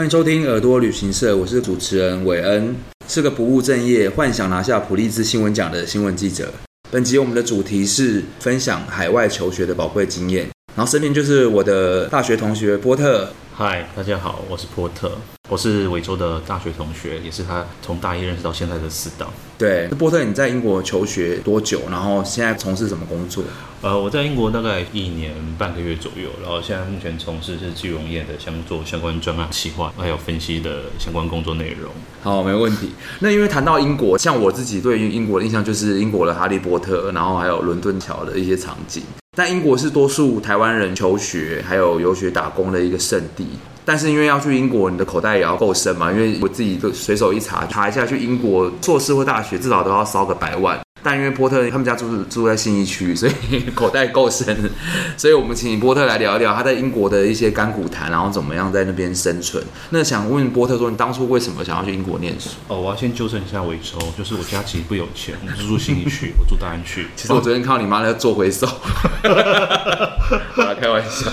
[0.00, 2.74] 欢迎收听耳朵旅行社，我是主持人韦恩，
[3.06, 6.50] 是个不务正业、幻想拿下普利兹新闻奖的新闻记者。
[6.90, 13.28] 本集我们的主题是分享海外求学的宝贵经验，然后身边就是我的大学同学波特。
[13.62, 15.12] 嗨，大家好，我是波特，
[15.50, 19.28] 我是伟州的大学同学，也是他从大一认识到现在的死党。
[19.58, 21.82] 对，波特，你在英国求学多久？
[21.90, 23.44] 然后现在从事什么工作？
[23.82, 31.92] 呃，我在英国大概一年半个月左右，然后现在目前从事是金融业的相做相关专案企划，还有分析的相关工作内容。
[32.22, 32.92] 好，没问题。
[33.18, 39.02] 那因为谈到英国，像我自己对于英国的印象就是英国的哈利波特，然后还有伦敦桥的一些场景。
[39.36, 43.46] 但英国是多数台湾人求学还有游学打工的一个圣地。
[43.84, 46.12] 但是因为要去英国，你的口袋也要够深嘛。
[46.12, 50.78] 因为我自己都随手一查，查一下去英国硕士或大学至少都要烧个百万。
[51.02, 54.70] 但因为波特他们家住住在信义区，所以 口袋够深。
[55.16, 59.62] 所以我们请波特来聊一聊他在英国的一些甘苦谈，然后怎么样在那边生存。
[59.90, 62.50] 那想问波特说，你当初为什么想要去英国念书？
[62.68, 67.06] 哦，我要先纠正一下伟州，就是我家其实不有钱，我是住信义区，我住大安区。
[67.16, 68.66] 其实我昨天看到你妈在做回收，
[70.80, 71.30] 开玩笑。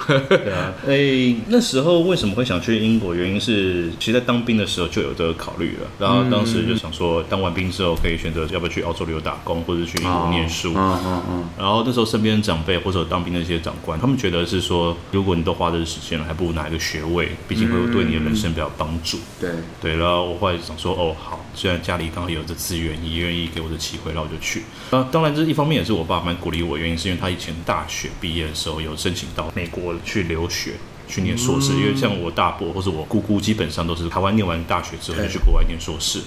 [0.28, 3.14] 对啊，哎、欸，那时候为什么会想去英国？
[3.14, 5.86] 原因是其实在当兵的时候就有这个考虑了。
[5.98, 10.72] 然后当时就想说，当完兵之后可以选择要不要去澳洲旅游打工，或者去英国念书。
[10.76, 11.44] 嗯嗯嗯。
[11.58, 19.18] 然后那时候身边的长辈或者当兵的一些长官，他们觉得是说，如果你都花这个时间了，还不如拿一个学位，毕竟会对你的人生比较帮助。
[19.40, 19.96] 对对。
[19.96, 24.62] 然后我后来想说，哦，好，既然家里刚好有这资源，也愿意给我这机会，然后我就去。
[24.90, 29.89] 啊，当然这一方面也是我爸蛮鼓励我，原因是因为他以前大学毕业的时候有申请到美国。
[30.04, 30.72] 去留学，
[31.08, 36.20] 去念硕士，因为像我大伯或者我姑姑，基本上都是台湾念完大学之后就去国外念硕士。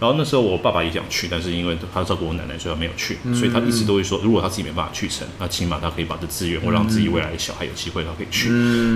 [0.00, 3.18] 然后那时候我爸爸也想去，但是因为他照顾我奶奶，所以他没有去。
[3.34, 8.48] 所以他一直都会说，如果他自己没办法去成，那起码他可以把这资源，或让自己未来的小孩有机会，他可以去。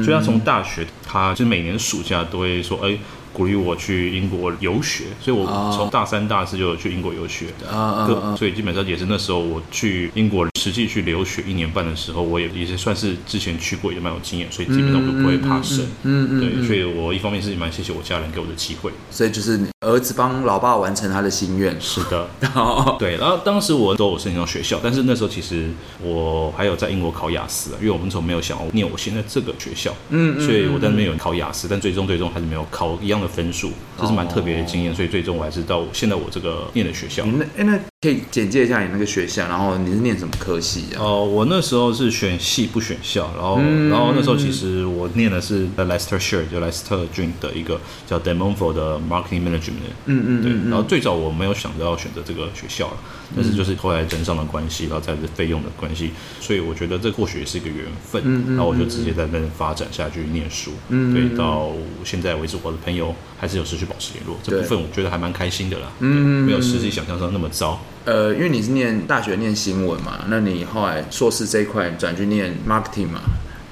[0.02, 2.98] 所以他从大学，他就每年暑假都会说，哎。
[3.32, 5.44] 鼓励我去英国游学，所以我
[5.76, 7.48] 从大三、大四就有去英国游学。
[7.70, 15.87] 啊、uh, uh, uh, 所以基本上也是那时候我去英国实际去留学一年半的时候，我也也是算是之前去过，也蛮有经验，所以基本上我都不会怕生。
[16.03, 18.91] 嗯嗯，对，所以我一方面是蛮谢谢我家人给我的机会。
[19.09, 21.81] 所以就是儿子帮老爸完成他的心愿。
[21.81, 22.28] 是的。
[22.99, 25.71] 对，然后当时我都有申请到学校，但是那时候其实
[26.03, 29.94] 我还有在英国考雅思，因为我们从没有想要念我现在这个学校。
[30.09, 33.27] 嗯，所以我在那边有考雅思，但最终最终还是没有考一样的。
[33.37, 37.22] 分数，这是蛮特别的经验，所以最终我还是到现在我这个念的学校。
[37.54, 41.02] 那可以简介一下你那个学校，然后你是念什么科系啊？
[41.02, 49.90] 哦，我那时候是选系不选校，然后、嗯、然后那时候其实我念的是 Leicestershire 就莱斯特郡的一个叫 De Montfort 的 Marketing Management。
[50.04, 50.70] 嗯嗯，对。
[50.70, 52.96] 然后最早我没有想到要选择这个学校了，
[53.34, 58.22] 但是就是后来人上的关系，然后再是费用的关系，所以我觉得这或许也是一个缘分。
[58.24, 60.70] 嗯嗯，然后我就直接在那边发展下去念书。
[60.90, 61.72] 嗯，对，到
[62.04, 63.12] 现在为止，我的朋友。
[63.38, 65.92] 还是有持续保持联络，这部分我觉得还蛮开心的啦。
[66.00, 67.78] 嗯，没有实际想象上那么糟。
[68.06, 73.20] 呃，因为你是念大学念新闻嘛，那你后来硕士这一块转去念 marketing 嘛？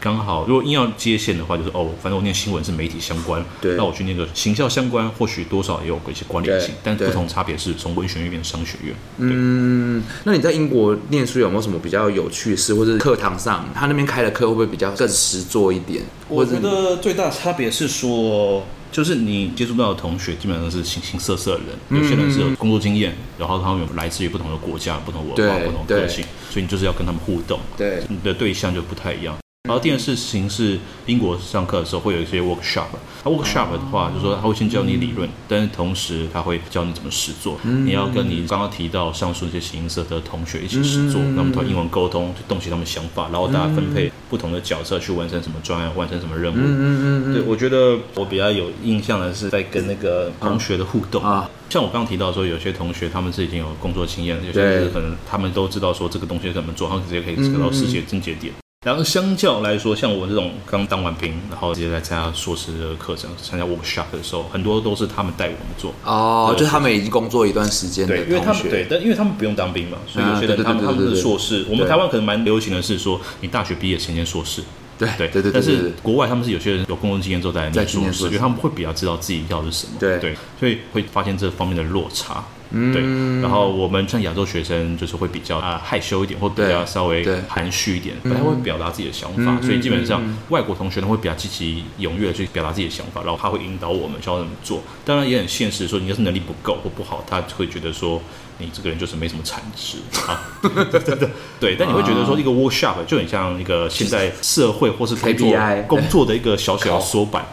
[0.00, 8.94] 刚好，如果硬要接线的话，就是哦，反正我念新闻是媒体相关，对，那我去念个行销相关，或许多少也有一些关联性，但不同差别是从文学院变商学院。
[9.18, 16.02] 嗯，那你在英国念书有没有什么比较有趣的事，或者课堂上他那边开的课会不会比较更实做一点？
[16.28, 18.62] 我觉得最大的差别是说。
[18.94, 29.36] 就是你接触到的同学基本上是形形色色的人，有些人是有工作经验，然后他们有来自于不同的国家、不同文化、不同个性，所以你就是要跟他们互动，对，你的对象就不太一样。
[29.66, 32.84] 然后第二事情是英国上课的时候会有一些 workshop，
[33.24, 37.58] 那 workshop 的话就是说他会先教你理论，但是同时他会教你怎么实做。
[37.64, 46.56] 你要跟你刚刚提到上述那些形形色色的同学一起实做，那么通过英文沟通，去洞悉他们想法，然后大家分配不同的角色去完成什么专案，完成什么任务。
[46.58, 58.52] 嗯嗯，对，我觉得我比较有印象的是在跟那个同学的互动啊，像我刚刚提到说，有些同学他们是已经有工作经验，有些是可能他们都知道说这个东西怎么做，他们直接可以得到世界症结点。
[58.84, 65.94] 然后相较来说，像我这种刚当完兵，然后直接来参加硕士的课程，参加 workshop 的时候，很多都是他们带我们做。
[66.04, 68.06] 哦，就他们已经工作一段时间。
[68.06, 74.62] 对，因为他们对，但因为他们不用当兵嘛，所以有些人他们他们的硕士，我们台湾可能蛮流行的是说，你大学毕业先念硕士。
[74.98, 75.50] 对对对对。
[75.50, 79.94] 但是国外他们是有些人有工作经验之后再来念硕士，因为他们会比较知道自己要的是什么。
[79.98, 82.44] 对对，所以会发现这方面的落差。
[82.74, 83.42] 嗯，对。
[83.42, 89.60] 然后我们像亚洲学生，就是会比较啊害羞一点，或比较稍微含蓄一点，不太会表达自己的想法。
[89.60, 94.82] 所以基本上外国同学呢会比较积极踊跃的去表达自己的想法，然后他会引导我们教我怎么做。
[95.04, 98.20] 当然也很现实，说你要是能力不够或不好，他会觉得说。
[98.56, 99.98] 你这个人就是没什么产值
[100.30, 101.28] 啊，对对对
[101.58, 105.52] 对，但你会觉得说一个 workshop 就很像一个现在社会或是工作
[105.88, 107.44] 工作的一个小小的 缩版，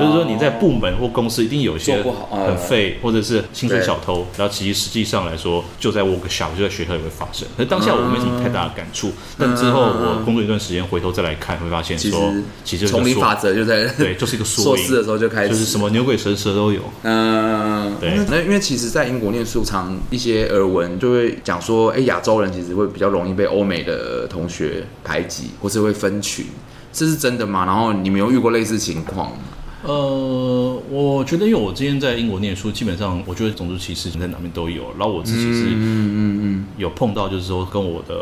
[0.00, 7.46] 就是说你在部门或公司一定有一些很废或者是薪水小偷，然后其实实际上来说就在 workshop 就在学校也会发生。
[7.56, 12.32] 可是当下我没什么太大的感触，但之后我工作一段时间回头再来看，会发现说
[12.64, 16.80] 其实丛林法则就在对，就是一个缩 硕士的时候就开始，就是什么牛鬼蛇蛇都有。
[17.02, 20.46] 嗯，对，那因为其实，在英国念书常一些。
[20.46, 26.46] 耳闻就会讲说，哎，亚洲人其实会比较容易被欧美的同学排挤，或是会分群，
[26.92, 27.66] 这是真的吗？
[27.66, 29.36] 然后你没有遇过类似情况吗？
[29.82, 34.84] 呃，我觉得，因为我之前在英国念书，基本上我觉得种族歧视在哪边都有。
[34.98, 38.14] 然后我自己是，嗯嗯嗯，有碰到，就是说跟我的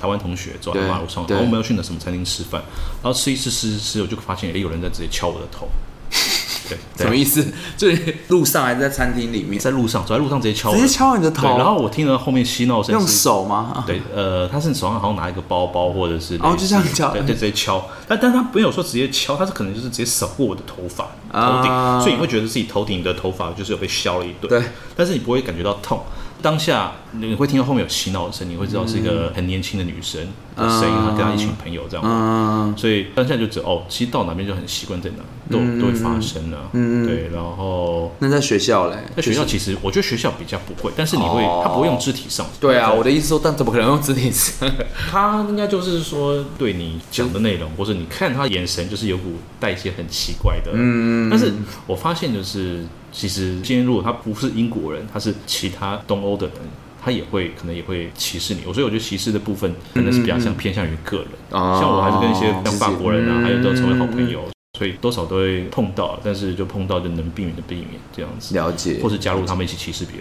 [0.00, 2.62] 台湾同学走在马路上，然后我们要去哪什么餐厅吃饭，
[3.02, 5.68] 然后吃一次吃吃，我就发现，哎，有人在直接敲我的头。
[6.68, 7.44] 对，什么意思？
[7.76, 9.58] 就是路上还是在餐厅里面？
[9.58, 11.56] 在路上，走在路上直接敲，直接敲你的头。
[11.56, 13.84] 然后我听到后面嬉闹声，用手吗？
[13.86, 17.84] 对，呃，他是手上好像拿一个包包，或者是哦，就这样敲，对，就直接敲。
[18.06, 24.48] 但但他没有说直接敲，他是可能就是直接扫过我的头发、头顶，所以你会觉得自己头顶的头发就是有被削了一顿。
[24.48, 24.62] 对，
[24.96, 26.00] 但是你不会感觉到痛。
[26.40, 30.20] 当下你会听到后面有洗脑的声，你会知道是一个很年轻的女生
[30.56, 36.70] 的声音，她跟她一群朋友这样，所以当下就知道哦，其实到哪边就很习惯在哪，都都会发生了。
[36.72, 37.28] 嗯，对。
[37.32, 38.96] 然后那在学校嘞？
[39.16, 42.46] 在学校其实我觉得学校比较不会，但是你会，他不会用肢体上。
[42.60, 44.70] 对啊，我的意思说，但怎么可能用肢体上？
[45.10, 50.70] 他应该就是说对你讲的内容，或者你看他眼神，就是有股带一些很奇怪的。
[50.74, 51.52] 嗯，但是
[51.86, 52.84] 我发现就是。
[53.10, 56.56] 其实今天如果他不是英国人，他是其他东欧的人，
[57.02, 58.62] 他也会可能也会歧视你。
[58.62, 61.28] 所以我觉得歧视的部分可能是比较像偏向于个人。
[61.50, 64.44] 像我还是跟一些像法国人啊，还有都成为好朋友，
[64.78, 66.20] 所以多少都会碰到。
[66.22, 68.54] 但是就碰到就能避免的避免这样子。
[68.54, 69.00] 了解。
[69.02, 70.16] 或是加入他们一起歧视别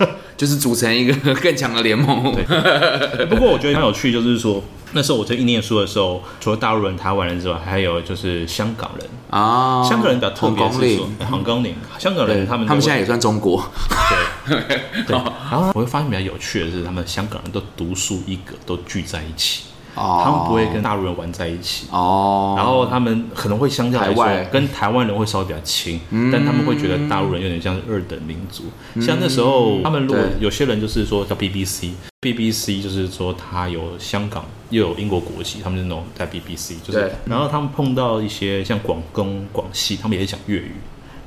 [0.00, 2.34] 人， 就是组成一个更强的联盟。
[2.34, 3.26] 对。
[3.26, 4.62] 不过我觉得很有趣，就是说。
[4.94, 9.82] 那时候我在一念书的时候，除了大陆人、台湾人之外，还有就是香港人啊。
[9.82, 13.64] 香港人比较特别是说，香港人，香港人他们他们现在也算中国。
[14.48, 14.76] 对对。
[15.08, 19.64] 然后我会发现比较有趣的是，他们香港人都独树一格，都聚在一起。
[19.94, 26.00] 他们不会跟大陆人玩在一起哦，然后他们可能会相较来说跟台湾人会稍微比较亲，
[26.32, 28.64] 但他们会觉得大陆人有点像是二等民族。
[29.00, 40.72] 像那时候他们如果有些人就是说叫 BBC，BBC 就是说他有香港又有英国国籍，他们是那种在 BBC，就是然后他们碰到一些像广东、广西，他们也讲粤语。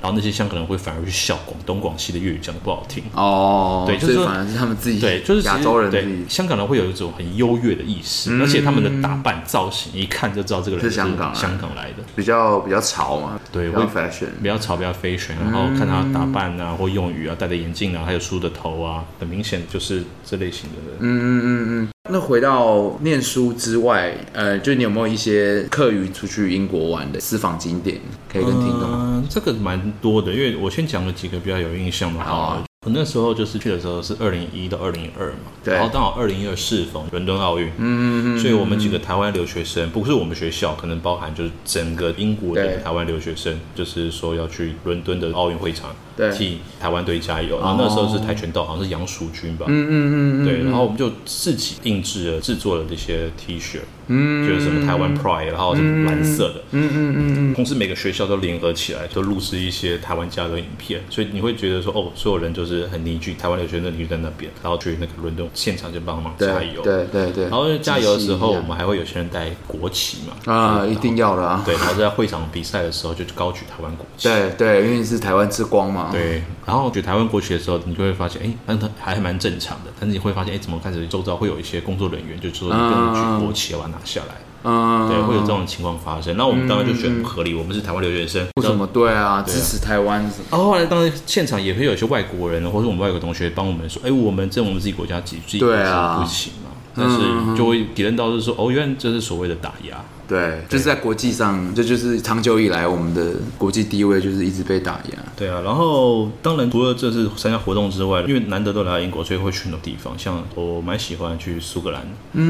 [0.01, 3.03] 然后那些香港人会反而去笑广东、广西的粤语讲的不好听。
[3.13, 20.97] 哦，对，就是反而是他们自己对，就是亚洲人对香港人会有一种很优越的意识，而且他们的打扮造型一看就知道这个人是香港香港来的，比较比较潮嘛，对，会 fashion 比较潮，比较 fashion，然后看他打扮啊或用语啊，戴的眼镜啊，还有梳的头啊，很明显就是这类型的人。
[20.99, 21.94] 嗯嗯嗯嗯。
[22.07, 27.99] 那回到念书之外，呃，就你有没有一些课余出去英国玩的私房景点
[28.31, 28.81] 可以跟听众？
[28.83, 32.23] 嗯，这个蛮多的，因为我先讲了几个比较有印象的。
[32.23, 32.63] 好啊。
[32.85, 47.59] 我那时候就是去的时候是二零一到二零二嘛，对，然后刚好二零一二适逢伦敦奥运，嗯嗯嗯，所以我们几个台湾留学生，不是我们学校，可能包含就是整个英国的台湾留学生，就是说要去伦敦的奥运会场，对，替台湾队加油。
[47.59, 53.79] 然后那时候是跆拳道，好像是杨淑君吧，嗯嗯嗯，对，然后我们就自己定制了制作了这些 T 恤。
[54.07, 84.35] 嗯，就是什么台湾 Pride，然后什么蓝色的，嗯嗯嗯嗯，同时每个学校都联合起来，都录制一些台湾加的影片，所以你会觉得说，哦，所有人就是很凝聚，台湾留学生凝聚在那边，然后去那个伦敦现场就帮忙加油，对对对，然后加油的时候，我们还会有些人带国旗嘛，啊，一定要的啊，对，然后在会场比赛的时候就高举台湾国旗，对对，因为是台湾之光嘛，对，然后举台湾国旗的时候，你就会发现，哎，那它还蛮正常的，但是你会发现，哎，怎么开始周遭会有一些工作人员就说你不能举国旗，要把它拿下来。
[84.67, 86.35] 嗯，对，会有这种情况发生。
[86.37, 88.87] 那我们当然就觉得不合理，我们是台湾留学生，为什么？
[88.87, 90.19] 对啊，支持台湾。
[90.49, 96.71] 然后后来当然现场也会有一些外国人，或者我们外国同学帮我们说，哎，我们这我们自己国家自己国家不行嘛。
[96.95, 97.17] 但是
[97.55, 100.03] 就会体验到就是说，哦，原来这是所谓的打压。
[100.27, 105.23] 对，就是在国际上，这就是长久以来我们的国际地位就是一直被打压。
[105.35, 110.17] 对啊，然后当然除了这次参加活动之外，因为难得都来到英国，所以会去很多地方。
[110.17, 112.01] 像我蛮喜欢去苏格兰，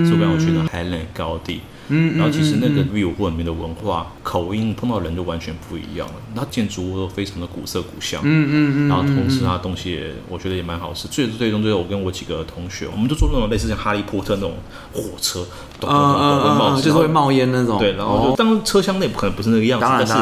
[0.05, 1.61] 苏格兰我去了海伦高地。
[1.87, 6.13] 嗯，然后其实那个 view 或里面的文化、口音碰到人就完全不一样了。
[6.33, 8.89] 那建筑物都非常的古色古香，嗯嗯嗯。
[8.89, 11.07] 然后同时它东西也我觉得也蛮好吃。
[11.07, 14.55] 最最终最后，我跟我几个同学，我们就坐那种类似像哈利波特那种
[14.91, 15.45] 火车，
[15.79, 17.77] 咚咚咚冒，就是会冒烟那种。
[17.77, 20.13] 对，然后就当车厢内可能不是那个样子，但是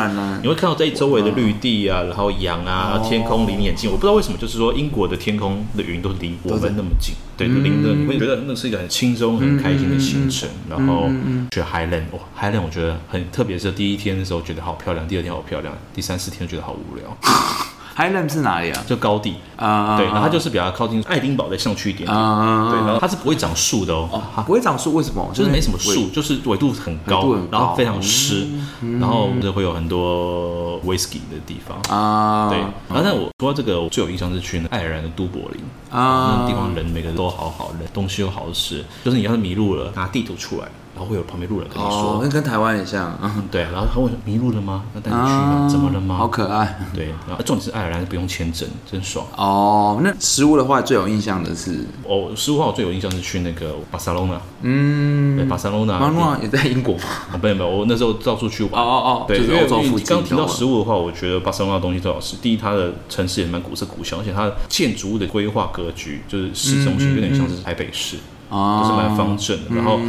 [0.42, 3.90] 你会看到在周围的绿地啊，然后羊啊，天空离你很近。
[3.90, 10.50] 我不知道为什么，就是说英国的天空的云都离我们那么近，对，离得你会觉得那是一个很轻松、很开心的行程。
[10.70, 11.10] 然后
[11.52, 17.18] 去 Highland，哇，Highland 我觉得很特别，是第一天的时候觉得好漂亮，第二天好漂亮，第三四天觉得好无聊。
[17.96, 18.84] Highland 是哪里啊？
[18.88, 19.36] 就高地。
[19.56, 22.08] 啊，对，然后它就是比较靠近爱丁堡再上去一点。
[22.08, 25.30] 点，对，然后它是不会长树的哦，不会长树，为什么？
[25.34, 28.48] 就是没什么树，就是纬度很高，然后非常湿，
[29.00, 31.78] 然后就会有很多 whisky 的地方。
[31.96, 32.60] 啊，对。
[32.60, 35.62] 然后但我说到这个，我最有印象是去爱尔兰的都柏林
[35.94, 40.68] 啊，那地方人每个人都好好，人东西又好吃，就是你要是迷路了，拿地图出来。
[40.96, 43.18] 然后会有旁边路人跟你说，那跟台湾也像，
[43.50, 43.64] 对。
[43.64, 44.84] 然后他问迷路了吗？
[44.94, 46.16] 那带你去了，怎么了吗？
[46.16, 46.80] 好可爱。
[46.94, 49.26] 对，然后重点是爱尔兰不用签证，真爽。
[49.36, 54.40] 哦，那食物的话最有印象的是，哦，食物的话我最有印象是去那个巴塞罗那。
[54.62, 55.98] 嗯，对，巴塞罗那。
[55.98, 57.02] 巴塞罗那也在英国吗？
[57.42, 58.74] 没有没有，我那时候到处去玩。
[58.74, 59.68] 哦哦哦，对，因为
[60.06, 62.36] 刚提到食物的话，我觉得巴塞罗那东西最好吃。
[62.36, 68.18] 第一，它的城市也蛮古色古香，而且它的建筑物的规划格局，就是市中心有点像是台北市。
[68.54, 70.00] 就是蛮方正的，然后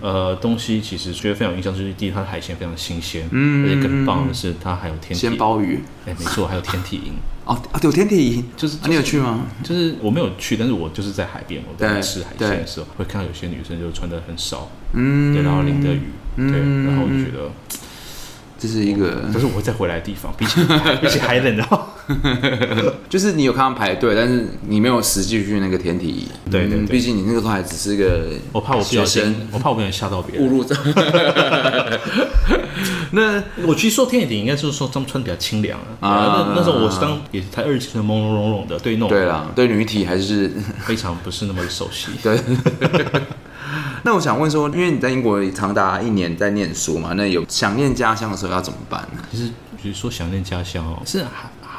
[0.00, 7.12] 呃，东西其实觉得非常有印象，就是第一，它的海鲜非常新鲜，而且更棒的是它还有天体鲜鲍鱼，哎，没错，还有天体营。
[7.44, 9.46] 哦，有天体营，就是你有去吗？
[9.62, 16.00] 就是我没有去，但是我就是在海边，我在吃海鲜的时候，会看到有些女生就穿的很少，嗯，对，然后淋着雨，
[16.36, 17.48] 对，然后我就觉得
[18.58, 20.60] 这是一个，这是我会再回来的地方，比起
[21.00, 21.93] 比起海冷的话。
[23.08, 26.26] 就是你有看到排队，但是你没有实际去那个天体营。
[26.50, 30.46] 对对，毕竟你那个时候还只是一个，我怕我不小心，我怕我不小心吓到别人。
[30.46, 30.64] 误入。
[33.12, 36.46] 那我其实说天体营应该就是说他们穿比较清凉啊。
[36.48, 40.50] 那那时候我是当也才二十七岁，朦朦胧胧的，对那种对啦，对女体还是
[40.84, 42.08] 非常不是那么熟悉。
[42.22, 42.38] 对。
[44.02, 49.22] 那我想问说，因为你在英国长达一年在念书嘛，那有想念家乡的时候要怎么办呢？
[49.30, 49.50] 其实，
[49.82, 51.24] 比如说想念家乡哦，是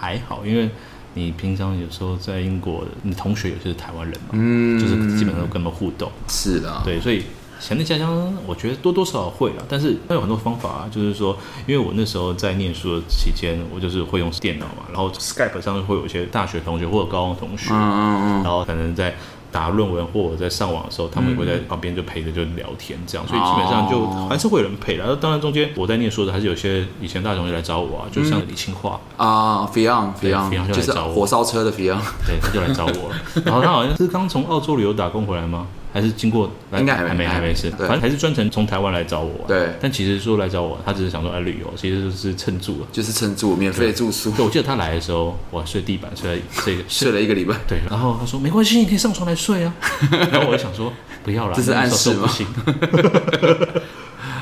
[0.06, 0.70] 还还好，因为
[1.16, 6.12] 你平常有时候在英国，你同学有些是台湾人嘛，嗯，就是基本上都跟他们互动。
[6.28, 7.24] 是的，对，所以
[7.60, 11.36] 想念家乡，我觉得多多少少会了，但是它有很多方法啊，就是说，
[11.66, 19.16] 因为我那时候在念书的期间，我就是会用电脑嘛，然后 Skype 上会有一些大学同学或者高中同学，嗯嗯嗯，然后可能在。
[19.56, 25.16] 打论文或我在上网的时候，他们会在旁边就陪着就聊天这样，所以基本上就还是会有人陪的。
[25.16, 33.16] 当然中间我在念书的还是有些以前大学同学来找我啊，就像李清华啊，Fion，Fion 就是找我，火烧车的 Fion，对，他就来找我了。
[33.46, 35.68] 然后他好像是刚从澳洲旅游打工回来吗？
[35.96, 36.52] 还是经过？
[36.78, 39.46] 应该还没还没事，反正还是专程从台湾来找我。
[39.48, 44.30] 对，但其实说来找我，他只是想说来旅游，其实就是蹭住了，就是蹭住，免费住宿。
[44.32, 47.56] 对，我记得他来的时候，我睡地板，睡了睡 睡了一个礼拜。
[47.66, 49.74] 对，然后他说没关系，你可以上床来睡啊。
[50.30, 50.92] 然后我就想说
[51.24, 52.30] 不要了，这是暗示吗？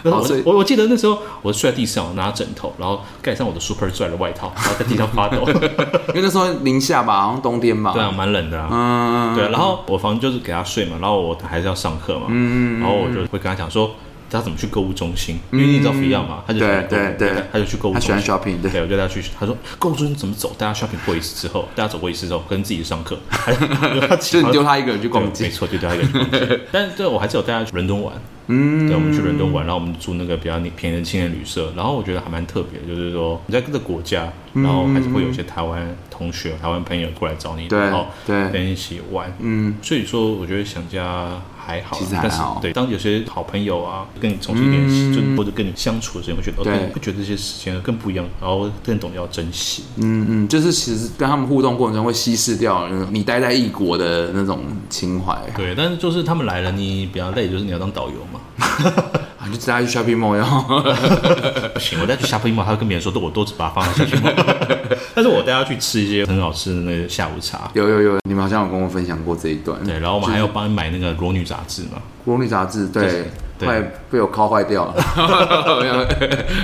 [0.03, 5.48] 我我我记得那时候我睡在地上，我拿枕头，然后盖上我的 Super Dry 的外套，然后在地上发抖，
[6.10, 13.91] 因为那时候零下吧，好像冬天吧，对啊，蛮冷的啊，嗯，对，然后我房就是给他睡嘛，然后我还是要上课嘛，嗯，然后我就会跟他讲说
[14.29, 23.17] 他怎么去购物中心，因为你知道 Fion 嘛，他就对对对，他就去购物中心，他喜欢 shopping，对，我就带他去，他说购物中心怎么走，大家 shopping 过一次之后，大家走过一次之后，跟自己上课，
[24.19, 28.13] 就你丢他一个人去逛街，没错，就丢他一个人去逛街，但是对我还是有带他去伦敦玩。
[28.48, 58.13] 嗯，对，我们去伦敦玩，然后我们住那个比较便宜的青年旅社，然后我觉得还蛮特别的，就是说你在各个国家，然后还是会有一些台湾同学、台湾朋友过来找你，然后对，跟你一起玩，嗯，所以说我觉得想家还好，其实还好，对，当有些好朋友啊跟你重新联系，就或者跟你相处的时候，会觉得，对，会觉得这些时间更不一样，然后更懂得要珍惜，嗯嗯，就是其实跟他们互动过程中会稀释掉你待在异国的那种情怀，对，但是就是他们来了，你比较累，就是你要当导游。
[59.44, 59.50] 啊！
[59.52, 60.80] 就带他去 shopping mall，然后
[61.74, 64.46] 不行，我带去 shopping mall，他会跟别人说，都我都只把它放在 shopping mall。
[65.14, 67.70] 但是我带他去吃一些很好吃的那个下午茶。
[67.74, 69.78] 有有有，你们好像有跟我分享过这一段。
[69.84, 73.26] 对，然后我们还要帮你买那个《裸女》杂志嘛，《裸女》杂志，对，
[73.60, 74.96] 快被我敲坏掉了。
[75.82, 75.94] 没有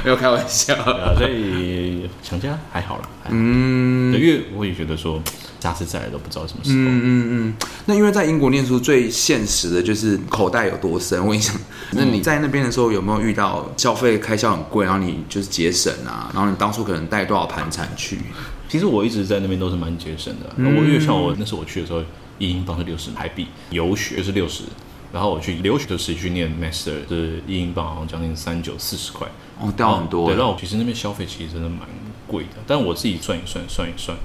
[0.04, 0.74] 没有开玩笑，
[1.18, 3.04] 所以想家还好了。
[3.30, 5.22] 嗯，因为我也觉得说。
[5.60, 6.78] 下次再来都不知道什么时候。
[6.78, 7.54] 嗯嗯嗯。
[7.86, 11.20] 那因为在英国念书最现实的就是口袋有多深。
[11.22, 11.56] 我跟你讲，
[11.92, 16.32] 那你在那边的时候有没有遇到消费开销很贵，然后你就是节省啊？
[16.34, 18.20] 然后你当初可能带多少盘缠去？
[18.68, 20.54] 其实我一直在那边都是蛮节省的。
[20.58, 22.01] 我因为像我那时候我去的时候，
[22.38, 24.63] 一英镑是六十台币，游学是六十
[25.12, 29.28] 然后我去留学的时去念 master，是一英镑好像将近三九四十块，
[29.60, 30.28] 哦，掉很多。
[30.28, 31.80] 对，然后其实那边消费其实真的蛮
[32.28, 34.16] 贵的，但我自己算一算，算一算。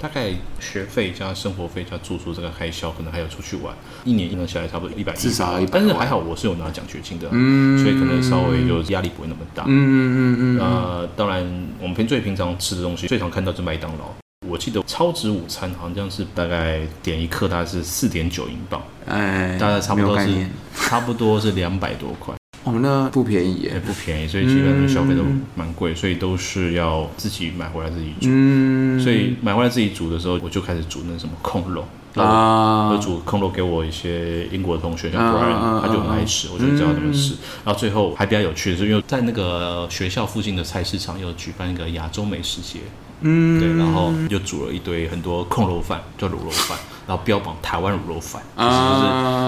[0.00, 5.72] 大概学费加生活费加住宿这个开销，可能还有出去玩，一年一年下来差不多一百，至少一百。
[5.74, 10.58] 但是还好我是有拿奖学金的，嗯，所以可能稍微就压力不会那么大，嗯嗯嗯嗯。
[10.58, 11.44] 呃，当然
[11.78, 14.06] 我们平最平常吃的东西，最常看到是麦当劳。
[14.48, 22.34] 我记得超值午餐好像是大概点一克，大概是四点九英镑，哎，大概差不多是差不多是两百多块。
[22.64, 23.54] 哦，那不便宜。
[23.62, 25.22] 耶，也不便宜，所以基本上消费都
[25.54, 28.28] 蛮贵，所以都是要自己买回来自己煮。
[28.30, 31.84] 嗯，所以买回来自己煮的时候，我就开始煮那什么控肉。
[32.16, 37.34] 啊，我煮控肉给我一些英国的同学，像 Brian，他就很爱吃，我就教他们吃。
[37.64, 42.80] 然后最后还比较有趣的是，因为在那个学校附近的菜市场有举办一个亚洲美食节，
[43.22, 46.78] 嗯，对，然后又煮了一堆很多控肉饭，叫卤肉饭。
[47.06, 48.40] 然后标榜台湾卤肉饭，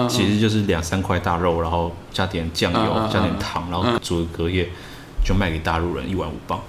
[0.09, 4.67] 其实就是其实就是两三块大肉，然后加点酱油，加点糖，然后煮个隔夜，
[5.23, 6.59] 就卖给大陆人一碗五磅，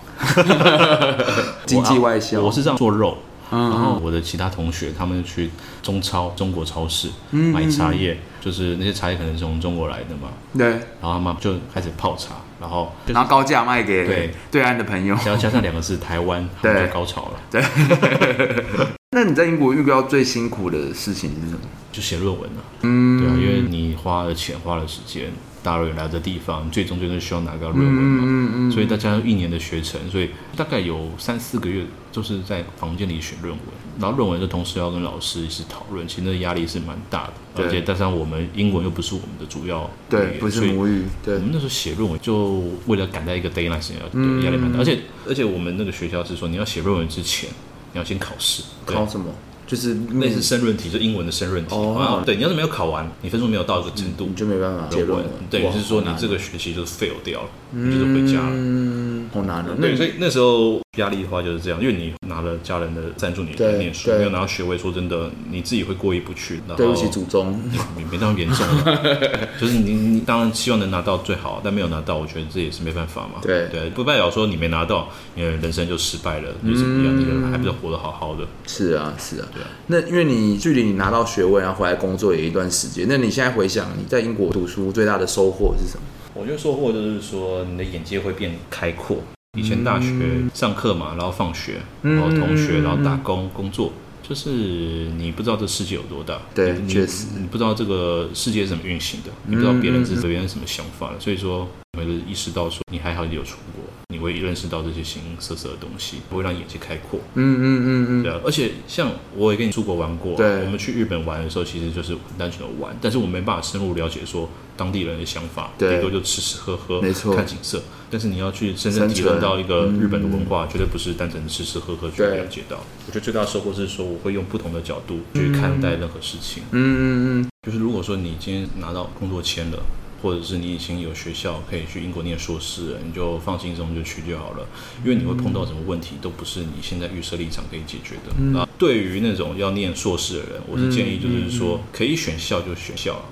[1.66, 2.40] 经济外销。
[2.40, 3.18] 我是这样做肉，
[3.54, 5.50] 然后我的其他同学他们去
[5.82, 14.34] 中超、中国超市买茶叶，就是那些茶叶可能是从中国来的嘛，对，然后他们就开始泡茶，然后拿高价卖给对。
[14.50, 17.62] 对岸的朋友，然后加上两个字台湾，就高潮了，对。
[19.10, 21.60] 那你在英国遇到最辛苦的事情是什么？
[21.92, 22.64] 就写论文了。
[22.82, 25.32] 嗯，对啊，因为你花了钱，花了时间，
[25.64, 28.22] 大陆人来的地方，最终就是需要拿到论文嘛。
[28.24, 28.70] 嗯嗯，嗯。
[28.70, 33.60] 所以大家一年的学程，所以大概有三四个月就是在房间里写论文，
[33.98, 37.32] 然后论文的同时要跟老师一起讨论，其实那压力是蛮大的。
[37.56, 41.02] 而且加上我们英文又不是我们的主要，对，不是母语。
[41.24, 41.34] 对。
[41.34, 44.78] 我们那时候写论文，就为了赶在一个 deadline 时间，压力蛮大。
[44.78, 47.50] 而且而且我们那个学校是说，你要写论文之前。
[47.92, 49.26] 你要先考试，考什么？
[49.66, 51.74] 就是类似申论题，就英文的申论题。
[51.74, 55.24] 哦，对，你要是没有考完，你分数没有到一个程度，你就没办法结论。
[55.50, 58.50] 对，就是说你这个学期就是 fail 掉了，你就是回家了。
[58.52, 59.74] 嗯，好难的。
[59.74, 66.60] 对，所以那时候压力的话就是这样，因为你拿了家人的赞助，你来念书，没有拿到学位，说真的，你自己会过意不去。
[66.76, 67.60] 对不起祖宗，
[67.96, 68.64] 你没那么严重。
[69.60, 73.40] 就是你，你当然希望能拿到最好，但没有拿到，我觉得这也是没办法嘛。
[73.42, 77.18] 对对，不代表说你没拿到，你的人生就失败了，就怎么样？
[77.18, 78.46] 你还不是活得好好的。
[78.66, 79.68] 是啊，是啊，对啊。
[79.88, 80.44] 那因为你。
[80.44, 83.06] 你距离你拿到学位，然后回来工作也一段时间。
[83.08, 86.02] 那你现在回想你在英国读书最大的收获是什么？
[86.34, 89.18] 我觉得收获就是说你的眼界会变开阔。
[89.56, 90.08] 以前大学
[90.52, 96.42] 上课嘛，然后放学，然后同学，然后打工工作，就是你不知道这世界有多大。
[96.52, 101.20] 对，确实，你不知道这个世界是怎么运行的，你不知道别人是别人什么想法的。
[101.20, 103.84] 所以说，你会意识到说你还好，你有出国。
[104.08, 107.18] 你会认识到这些形形色色的东西，不会让眼界开阔。
[107.34, 108.40] 嗯嗯嗯嗯，对啊。
[108.44, 117.82] 而且像我也跟你出国玩过，对，我们去日本玩的时候，其实就是单纯的玩，但是我们没办法深入了解说当地人的想法，对，顶多就吃吃喝喝，没错，看景色。
[118.10, 122.78] 但是你要去真正体会到一个日本的文化，绝对不是单纯吃吃喝喝去了解到。
[123.06, 126.62] 我觉得最大的收获是说，我会用不同的角度去看待任何事情。
[126.70, 129.78] 嗯嗯嗯，就是如果说你今天拿到工作签了。
[130.22, 134.66] 或者是你已经有学校可以去英国念硕士了，你就放心中就去就好了，
[135.04, 138.32] 因为你会碰到什么问题都不是你现在预设立场可以解决的。
[138.50, 143.22] 那、嗯、对于那种要念硕士的人，我是建议就是说可以选校就选校。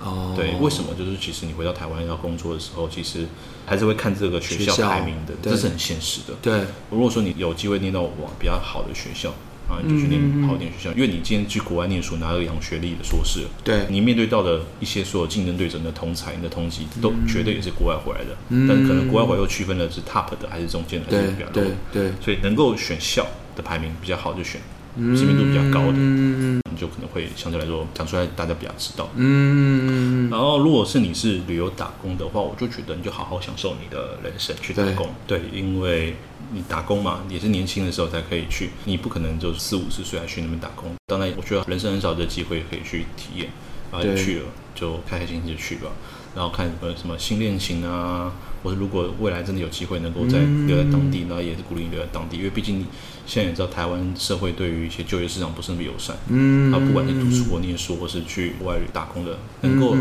[0.00, 0.94] 哦，对，为什么？
[0.98, 3.26] 就是其实你回到台湾要工作的时候，其实
[3.66, 6.34] 还是会看这个学校排名的，这是很现实的。
[6.42, 9.32] 对，如果说你有机会念到往比较好的学校。
[9.70, 18.36] 啊，你就去念好一点学校，因为你今天去国外念书，拿个洋学历的硕士，对，你面对到的一些所有竞争对手的同才、你的同级，都绝对也是国外回来的。
[18.48, 21.62] 嗯，但是可能国外回来又区分的是 top 的还是中间的，还是比较多。
[21.62, 24.60] 对对，所以能够选校的排名比较好就选，
[24.96, 29.08] 知名度比较高的，嗯，你就可能会相对来说讲出来大家比较知道。
[29.16, 35.08] 嗯，然后如果是你是旅游打工的话，我就觉得你就好好享受你的人生去打工。
[35.26, 36.14] 对，因为。
[36.52, 40.92] 你打工嘛，也是年轻的时候才可以去，你不可能就四五十岁还去那边打工。
[41.06, 43.50] 当然，我觉得人生很少的机会可以去体验，
[43.92, 45.92] 然后就去了，就开开心心就去吧。
[46.34, 52.86] 然后看什么什么新恋情啊，或者如果未来真的有机会能够在留在当地，那也是鼓励你留在当地，因为毕竟你。
[53.26, 59.94] 现在也知道台湾社会对于一些就业市场不是那么友善，嗯，啊，不管是读书或念书，或是去外语打工的，能够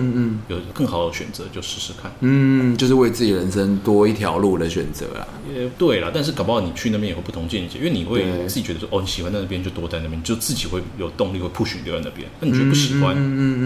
[0.47, 5.27] 有更好的选择，就试试看，嗯，就是为自己人生多一条路的选择啦。
[5.53, 12.27] 也对啦，但是搞不好你去那边也会不同见解，因为你会自己觉得说，哦，你喜欢在那边就多在那边，就自己会有动力会 push 你留在那边。
[12.39, 13.15] 那你觉得不喜欢，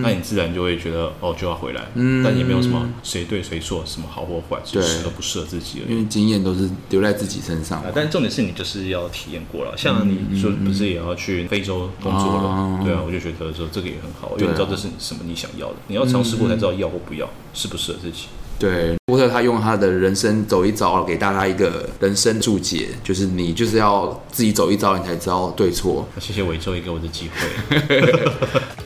[0.02, 1.88] 那你自然就会觉得哦就要回来，
[2.22, 5.92] 但也没有什么谁对谁错，什么好或坏，就适合不适合自己而已。
[5.92, 7.82] 因为经验都是留在自己身上。
[7.82, 9.74] 啊，但重点是你就是要体验过了。
[9.78, 12.50] 像你说不是也要去非洲工作了？
[12.50, 18.26] 嗯嗯、对啊，我就觉得说这个也很好，因为你知道这是什么你想要的，你要尝试过才知道要或不要，适不适合自己。
[18.60, 26.08] 对，波特他用他的人生走一遭，给大家一个人生注解，就是你就是要自己走一遭，你才知道对错。
[26.20, 28.24] 谢谢伟周也给我的机会。